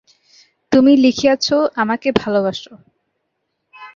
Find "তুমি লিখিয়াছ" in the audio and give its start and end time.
0.71-1.45